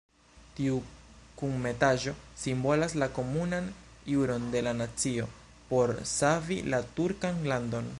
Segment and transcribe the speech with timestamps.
[0.59, 0.77] Tiu
[1.41, 2.13] kunmetaĵo
[2.45, 3.69] simbolas la komunan
[4.15, 5.31] ĵuron de la nacio
[5.73, 7.87] por savi la turkan landon.